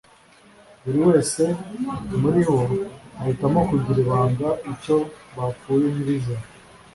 [0.83, 1.43] Buri wese
[2.21, 2.59] muri bo
[3.21, 4.97] ahitamo kugira ibanga icyo
[5.35, 6.45] bapfuye nyir’izina